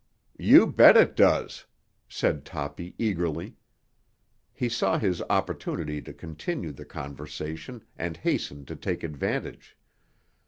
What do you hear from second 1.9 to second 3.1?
said Toppy